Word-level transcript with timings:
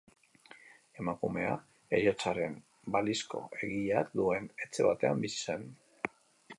Emakumea 1.03 1.51
heriotzaren 1.97 2.57
balizko 2.97 3.45
egileak 3.61 4.13
duen 4.21 4.53
etxe 4.67 4.91
batean 4.91 5.27
bizi 5.29 5.41
zen. 5.47 5.71